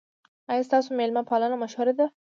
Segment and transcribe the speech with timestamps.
[0.51, 2.05] ایا ستاسو میلمه پالنه مشهوره ده؟